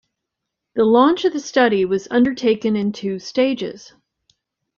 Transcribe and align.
The 0.73 0.83
launch 0.83 1.25
of 1.25 1.33
the 1.33 1.39
study 1.39 1.85
was 1.85 2.07
undertaken 2.09 2.75
in 2.75 2.91
two 2.91 3.19
stages. 3.19 3.93